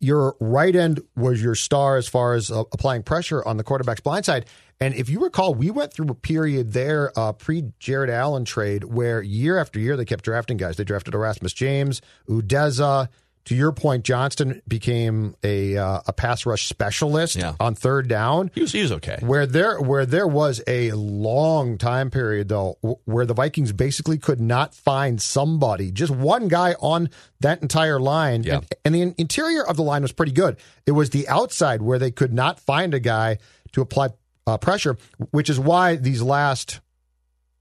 Your 0.01 0.37
right 0.41 0.75
end 0.75 1.01
was 1.17 1.43
your 1.43 1.55
star 1.55 1.97
as 1.97 2.09
far 2.09 2.35
as 2.35 2.51
uh, 2.51 2.65
applying 2.73 3.05
pressure 3.05 3.47
on 3.47 3.57
the 3.57 3.65
quarterback's 3.65 4.01
blind 4.01 4.25
side. 4.25 4.47
And 4.81 4.95
if 4.95 5.09
you 5.09 5.21
recall, 5.21 5.55
we 5.55 5.71
went 5.71 5.93
through 5.93 6.09
a 6.09 6.15
period 6.15 6.73
there 6.73 7.13
uh, 7.17 7.33
pre 7.33 7.73
Jared 7.79 8.11
Allen 8.11 8.45
trade 8.45 8.85
where 8.85 9.23
year 9.23 9.59
after 9.59 9.79
year 9.79 9.97
they 9.97 10.05
kept 10.05 10.25
drafting 10.25 10.57
guys. 10.57 10.77
They 10.77 10.85
drafted 10.85 11.15
Erasmus 11.15 11.53
James, 11.53 12.03
Udeze, 12.29 13.09
to 13.47 13.55
your 13.55 13.73
point, 13.73 14.05
Johnstone 14.05 14.63
became 14.67 15.37
a 15.43 15.77
uh, 15.77 16.01
a 16.07 16.13
pass 16.13 16.47
rush 16.47 16.67
specialist 16.67 17.37
yeah. 17.37 17.55
on 17.61 17.75
third 17.75 18.09
down. 18.09 18.51
He 18.55 18.63
was, 18.63 18.73
he 18.73 18.81
was 18.81 18.93
okay. 18.93 19.19
Where 19.21 19.47
there 19.47 19.81
where 19.81 20.07
there 20.07 20.27
was 20.27 20.63
a 20.67 20.93
long 20.93 21.77
time 21.77 22.11
period 22.11 22.49
though, 22.49 22.79
where 23.05 23.27
the 23.27 23.35
Vikings 23.35 23.73
basically 23.73 24.17
could 24.17 24.41
not 24.41 24.75
find 24.75 25.21
somebody, 25.21 25.93
just 25.93 26.11
one 26.11 26.49
guy 26.49 26.75
on 26.81 27.11
that 27.41 27.61
entire 27.61 28.01
line, 28.01 28.45
yeah. 28.45 28.57
and, 28.57 28.67
and 28.85 28.95
the 28.95 29.15
interior 29.19 29.63
of 29.63 29.77
the 29.77 29.83
line 29.83 30.03
was 30.03 30.13
pretty 30.13 30.33
good. 30.33 30.57
It 30.87 30.93
was 30.93 31.11
the 31.11 31.29
outside 31.29 31.83
where 31.83 31.99
they 31.99 32.11
could 32.11 32.33
not 32.33 32.59
find 32.59 32.95
a 32.95 33.01
guy 33.01 33.39
to 33.73 33.83
apply 33.83 34.09
uh, 34.47 34.59
pressure, 34.59 34.97
which 35.31 35.49
is 35.49 35.59
why 35.59 35.97
these 35.97 36.23
last 36.23 36.81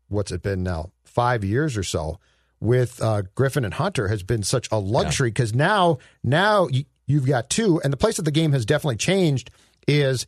what's 0.10 0.32
it 0.32 0.42
been 0.42 0.64
now 0.64 0.92
five 1.04 1.44
years 1.44 1.78
or 1.78 1.84
so 1.84 2.20
with 2.60 3.02
uh, 3.02 3.24
Griffen 3.36 3.66
and 3.66 3.74
Hunter 3.74 4.08
has 4.08 4.24
been 4.24 4.44
such 4.44 4.70
a 4.72 4.78
luxury 4.78 5.30
because 5.30 5.52
yeah. 5.52 5.58
now 5.58 5.98
now 6.24 6.68
you, 6.68 6.86
you've 7.06 7.26
got 7.26 7.50
two, 7.50 7.82
and 7.84 7.92
the 7.92 7.98
place 7.98 8.18
that 8.18 8.24
the 8.24 8.32
game 8.32 8.54
has 8.54 8.66
definitely 8.66 8.98
changed 8.98 9.52
is 9.88 10.26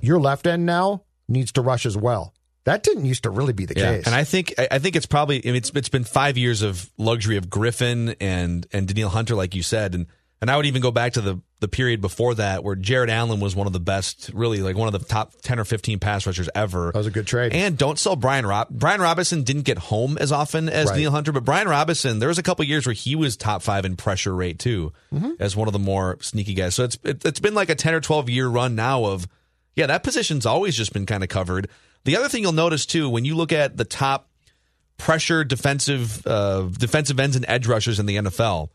your 0.00 0.20
left 0.20 0.46
end 0.46 0.66
now 0.66 1.02
needs 1.28 1.52
to 1.52 1.62
rush 1.62 1.86
as 1.86 1.96
well. 1.96 2.34
That 2.64 2.82
didn't 2.82 3.06
used 3.06 3.22
to 3.22 3.30
really 3.30 3.54
be 3.54 3.64
the 3.64 3.74
yeah. 3.74 3.96
case. 3.96 4.06
And 4.06 4.14
I 4.14 4.24
think 4.24 4.54
I 4.58 4.78
think 4.78 4.96
it's 4.96 5.06
probably 5.06 5.38
I 5.38 5.46
mean, 5.46 5.56
it's 5.56 5.70
it's 5.74 5.88
been 5.88 6.04
five 6.04 6.36
years 6.36 6.62
of 6.62 6.90
luxury 6.98 7.36
of 7.36 7.48
Griffen 7.48 8.16
and 8.20 8.66
and 8.72 8.86
Danielle 8.86 9.08
Hunter, 9.08 9.34
like 9.34 9.54
you 9.54 9.62
said, 9.62 9.94
and 9.94 10.06
and 10.40 10.50
I 10.50 10.56
would 10.56 10.66
even 10.66 10.80
go 10.80 10.90
back 10.90 11.14
to 11.14 11.20
the 11.20 11.40
the 11.60 11.68
period 11.68 12.00
before 12.00 12.34
that 12.36 12.64
where 12.64 12.74
Jared 12.74 13.10
Allen 13.10 13.40
was 13.40 13.54
one 13.54 13.66
of 13.66 13.74
the 13.74 13.80
best, 13.80 14.30
really 14.32 14.60
like 14.60 14.76
one 14.76 14.92
of 14.92 14.98
the 14.98 15.06
top 15.06 15.34
ten 15.42 15.58
or 15.58 15.64
fifteen 15.64 15.98
pass 15.98 16.26
rushers 16.26 16.48
ever. 16.54 16.86
That 16.92 16.98
was 16.98 17.06
a 17.06 17.10
good 17.10 17.26
trade. 17.26 17.52
And 17.52 17.76
don't 17.76 17.98
sell 17.98 18.16
Brian 18.16 18.46
Rob. 18.46 18.68
Brian 18.70 19.00
Robison 19.00 19.42
didn't 19.42 19.62
get 19.62 19.76
home 19.76 20.16
as 20.18 20.32
often 20.32 20.68
as 20.68 20.88
right. 20.88 20.96
Neil 20.96 21.10
Hunter, 21.10 21.32
but 21.32 21.44
Brian 21.44 21.68
Robison, 21.68 22.18
there 22.18 22.28
was 22.28 22.38
a 22.38 22.42
couple 22.42 22.64
years 22.64 22.86
where 22.86 22.94
he 22.94 23.14
was 23.14 23.36
top 23.36 23.62
five 23.62 23.84
in 23.84 23.96
pressure 23.96 24.34
rate 24.34 24.58
too, 24.58 24.92
mm-hmm. 25.12 25.32
as 25.38 25.54
one 25.54 25.68
of 25.68 25.72
the 25.72 25.78
more 25.78 26.16
sneaky 26.22 26.54
guys. 26.54 26.74
So 26.74 26.84
it's 26.84 26.98
it, 27.04 27.24
it's 27.24 27.40
been 27.40 27.54
like 27.54 27.68
a 27.68 27.74
ten 27.74 27.94
or 27.94 28.00
twelve 28.00 28.30
year 28.30 28.48
run 28.48 28.74
now 28.74 29.04
of 29.04 29.28
yeah, 29.76 29.86
that 29.86 30.02
position's 30.02 30.46
always 30.46 30.74
just 30.76 30.92
been 30.92 31.06
kind 31.06 31.22
of 31.22 31.28
covered. 31.28 31.68
The 32.04 32.16
other 32.16 32.28
thing 32.28 32.42
you'll 32.42 32.52
notice 32.52 32.86
too 32.86 33.10
when 33.10 33.26
you 33.26 33.36
look 33.36 33.52
at 33.52 33.76
the 33.76 33.84
top 33.84 34.28
pressure 34.96 35.44
defensive 35.44 36.26
uh, 36.26 36.62
defensive 36.62 37.20
ends 37.20 37.36
and 37.36 37.44
edge 37.46 37.66
rushers 37.66 38.00
in 38.00 38.06
the 38.06 38.16
NFL 38.16 38.70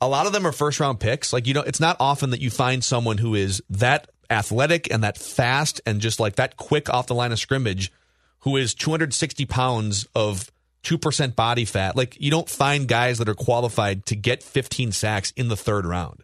a 0.00 0.08
lot 0.08 0.26
of 0.26 0.32
them 0.32 0.46
are 0.46 0.52
first 0.52 0.80
round 0.80 1.00
picks. 1.00 1.32
Like, 1.32 1.46
you 1.46 1.54
know, 1.54 1.62
it's 1.62 1.80
not 1.80 1.96
often 2.00 2.30
that 2.30 2.40
you 2.40 2.50
find 2.50 2.82
someone 2.84 3.18
who 3.18 3.34
is 3.34 3.62
that 3.70 4.08
athletic 4.28 4.92
and 4.92 5.04
that 5.04 5.18
fast 5.18 5.80
and 5.86 6.00
just 6.00 6.20
like 6.20 6.36
that 6.36 6.56
quick 6.56 6.90
off 6.90 7.06
the 7.06 7.14
line 7.14 7.32
of 7.32 7.38
scrimmage 7.38 7.92
who 8.40 8.56
is 8.56 8.74
260 8.74 9.46
pounds 9.46 10.06
of 10.14 10.50
2% 10.84 11.34
body 11.34 11.64
fat. 11.64 11.96
Like, 11.96 12.20
you 12.20 12.30
don't 12.30 12.48
find 12.48 12.86
guys 12.86 13.18
that 13.18 13.28
are 13.28 13.34
qualified 13.34 14.06
to 14.06 14.16
get 14.16 14.42
15 14.42 14.92
sacks 14.92 15.32
in 15.36 15.48
the 15.48 15.56
third 15.56 15.84
round. 15.84 16.22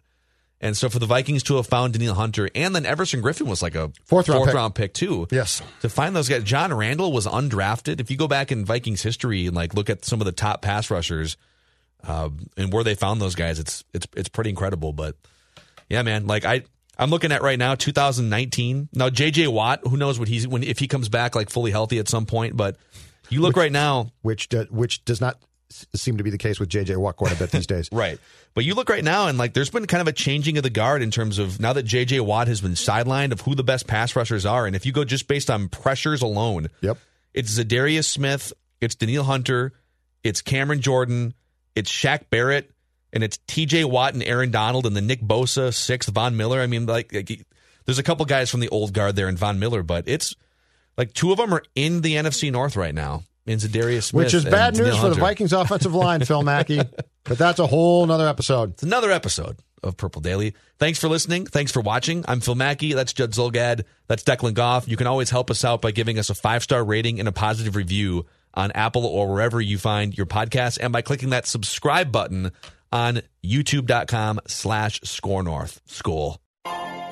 And 0.61 0.77
so 0.77 0.87
for 0.87 0.97
the 0.97 1.05
Vikings 1.05 1.43
to 1.43 1.57
have 1.57 1.67
found 1.67 1.91
Danielle 1.91 2.13
Hunter 2.13 2.49
and 2.55 2.73
then 2.73 2.85
Everson 2.85 3.21
Griffen 3.21 3.47
was 3.47 3.61
like 3.61 3.75
a 3.75 3.91
fourth 4.05 4.29
round, 4.29 4.39
fourth 4.39 4.47
pick. 4.47 4.55
round 4.55 4.75
pick 4.75 4.93
too. 4.93 5.27
Yes. 5.29 5.61
To 5.81 5.89
find 5.89 6.15
those 6.15 6.29
guys, 6.29 6.43
John 6.43 6.73
Randle 6.73 7.11
was 7.11 7.27
undrafted. 7.27 7.99
If 7.99 8.09
you 8.09 8.15
go 8.15 8.29
back 8.29 8.49
in 8.49 8.63
Vikings 8.63 9.01
history 9.01 9.45
and 9.45 9.53
like 9.53 9.73
look 9.73 9.89
at 9.89 10.05
some 10.05 10.21
of 10.21 10.25
the 10.25 10.31
top 10.31 10.61
pass 10.61 10.89
rushers, 10.89 11.35
uh, 12.05 12.29
and 12.57 12.71
where 12.73 12.83
they 12.83 12.95
found 12.95 13.21
those 13.21 13.35
guys, 13.35 13.59
it's 13.59 13.83
it's 13.93 14.07
it's 14.15 14.29
pretty 14.29 14.49
incredible. 14.49 14.93
But 14.93 15.15
yeah, 15.89 16.01
man, 16.01 16.27
like 16.27 16.45
I 16.45 16.63
I'm 16.97 17.09
looking 17.09 17.31
at 17.31 17.41
right 17.41 17.57
now, 17.57 17.75
2019. 17.75 18.89
Now 18.93 19.09
JJ 19.09 19.47
Watt, 19.47 19.81
who 19.83 19.97
knows 19.97 20.19
what 20.19 20.27
he's 20.27 20.47
when 20.47 20.63
if 20.63 20.79
he 20.79 20.87
comes 20.87 21.09
back 21.09 21.35
like 21.35 21.49
fully 21.49 21.71
healthy 21.71 21.99
at 21.99 22.07
some 22.07 22.25
point. 22.25 22.55
But 22.55 22.77
you 23.29 23.41
look 23.41 23.55
which, 23.55 23.63
right 23.63 23.71
now, 23.71 24.11
which 24.21 24.49
do, 24.49 24.67
which 24.69 25.03
does 25.05 25.21
not 25.21 25.39
seem 25.95 26.17
to 26.17 26.23
be 26.23 26.29
the 26.29 26.37
case 26.37 26.59
with 26.59 26.69
JJ 26.69 26.97
Watt 26.97 27.15
quite 27.15 27.33
a 27.33 27.35
bit 27.35 27.51
these 27.51 27.67
days. 27.67 27.89
right. 27.91 28.19
But 28.53 28.65
you 28.65 28.75
look 28.75 28.89
right 28.89 29.03
now, 29.03 29.27
and 29.27 29.37
like 29.37 29.53
there's 29.53 29.71
been 29.71 29.87
kind 29.87 30.01
of 30.01 30.07
a 30.07 30.13
changing 30.13 30.57
of 30.57 30.63
the 30.63 30.69
guard 30.69 31.01
in 31.01 31.09
terms 31.09 31.39
of 31.39 31.59
now 31.59 31.73
that 31.73 31.85
JJ 31.85 32.21
Watt 32.21 32.47
has 32.47 32.61
been 32.61 32.73
sidelined 32.73 33.31
of 33.31 33.41
who 33.41 33.55
the 33.55 33.63
best 33.63 33.87
pass 33.87 34.15
rushers 34.15 34.45
are, 34.45 34.67
and 34.67 34.75
if 34.75 34.85
you 34.85 34.91
go 34.91 35.03
just 35.03 35.27
based 35.27 35.49
on 35.49 35.69
pressures 35.69 36.21
alone, 36.21 36.67
yep, 36.81 36.97
it's 37.33 37.57
Za'Darius 37.57 38.05
Smith, 38.05 38.53
it's 38.79 38.93
Danielle 38.93 39.23
Hunter, 39.23 39.73
it's 40.23 40.41
Cameron 40.41 40.81
Jordan. 40.81 41.33
It's 41.75 41.91
Shaq 41.91 42.29
Barrett 42.29 42.71
and 43.11 43.23
it's 43.23 43.37
TJ 43.47 43.85
Watt 43.85 44.13
and 44.13 44.23
Aaron 44.23 44.51
Donald 44.51 44.85
and 44.85 44.95
the 44.95 45.01
Nick 45.01 45.21
Bosa 45.21 45.73
sixth 45.73 46.09
Von 46.09 46.35
Miller. 46.35 46.59
I 46.59 46.67
mean, 46.67 46.85
like, 46.85 47.13
like, 47.13 47.45
there's 47.85 47.99
a 47.99 48.03
couple 48.03 48.25
guys 48.25 48.49
from 48.49 48.59
the 48.59 48.69
old 48.69 48.93
guard 48.93 49.15
there 49.15 49.27
and 49.27 49.37
Von 49.37 49.59
Miller, 49.59 49.83
but 49.83 50.05
it's 50.07 50.35
like 50.97 51.13
two 51.13 51.31
of 51.31 51.37
them 51.37 51.53
are 51.53 51.63
in 51.75 52.01
the 52.01 52.15
NFC 52.15 52.51
North 52.51 52.75
right 52.75 52.93
now. 52.93 53.23
In 53.45 53.59
Za'Darius 53.59 54.03
Smith, 54.03 54.23
which 54.23 54.33
is 54.33 54.45
bad 54.45 54.77
news 54.77 54.97
for 54.97 55.09
the 55.09 55.15
Vikings 55.15 55.51
offensive 55.51 55.93
line, 55.93 56.21
Phil 56.25 56.43
Mackey. 56.43 56.79
But 57.25 57.37
that's 57.37 57.59
a 57.59 57.67
whole 57.67 58.05
nother 58.05 58.25
episode. 58.25 58.71
It's 58.71 58.83
another 58.83 59.11
episode 59.11 59.57
of 59.83 59.97
Purple 59.97 60.21
Daily. 60.21 60.55
Thanks 60.79 60.97
for 60.97 61.09
listening. 61.09 61.45
Thanks 61.45 61.69
for 61.69 61.81
watching. 61.81 62.23
I'm 62.25 62.39
Phil 62.39 62.55
Mackey. 62.55 62.93
That's 62.93 63.11
Judd 63.11 63.31
Zulgad. 63.31 63.83
That's 64.07 64.23
Declan 64.23 64.53
Goff. 64.53 64.87
You 64.87 64.95
can 64.95 65.07
always 65.07 65.29
help 65.29 65.51
us 65.51 65.65
out 65.65 65.81
by 65.81 65.91
giving 65.91 66.17
us 66.17 66.29
a 66.29 66.35
five 66.35 66.63
star 66.63 66.85
rating 66.85 67.19
and 67.19 67.27
a 67.27 67.33
positive 67.33 67.75
review 67.75 68.25
on 68.53 68.71
Apple 68.71 69.05
or 69.05 69.27
wherever 69.31 69.59
you 69.59 69.77
find 69.77 70.17
your 70.17 70.25
podcasts 70.25 70.77
and 70.81 70.93
by 70.93 71.01
clicking 71.01 71.29
that 71.29 71.47
subscribe 71.47 72.11
button 72.11 72.51
on 72.91 73.21
youtube.com 73.43 74.39
slash 74.47 75.01
score 75.03 75.43
north 75.43 75.81
school. 75.85 76.39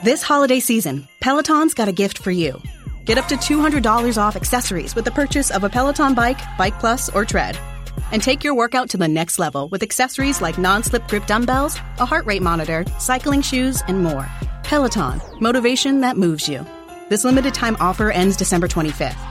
This 0.04 0.22
holiday 0.24 0.60
season, 0.60 1.08
Peloton's 1.20 1.74
got 1.74 1.88
a 1.88 1.92
gift 1.92 2.18
for 2.18 2.32
you. 2.32 2.60
Get 3.06 3.18
up 3.18 3.28
to 3.28 3.36
$200 3.36 4.18
off 4.18 4.36
accessories 4.36 4.96
with 4.96 5.06
the 5.06 5.12
purchase 5.12 5.52
of 5.52 5.64
a 5.64 5.70
Peloton 5.70 6.14
bike, 6.14 6.40
Bike 6.58 6.80
Plus, 6.80 7.10
or 7.10 7.26
Tread. 7.26 7.58
And 8.12 8.22
take 8.22 8.44
your 8.44 8.56
workout 8.56 8.90
to 8.90 8.98
the 8.98 9.08
next 9.08 9.40
level 9.40 9.70
with 9.70 9.84
accessories 9.84 10.42
like 10.42 10.58
non 10.58 10.84
slip 10.84 11.08
grip 11.08 11.26
dumbbells, 11.28 11.78
a 12.00 12.06
heart 12.06 12.26
rate 12.26 12.42
monitor, 12.42 12.86
cycling 13.00 13.42
shoes, 13.42 13.84
and 13.88 14.04
more. 14.04 14.28
Peloton, 14.64 15.22
motivation 15.40 16.02
that 16.02 16.18
moves 16.18 16.48
you. 16.48 16.66
This 17.10 17.24
limited 17.24 17.54
time 17.54 17.76
offer 17.80 18.12
ends 18.12 18.38
December 18.38 18.68
25th. 18.68 19.31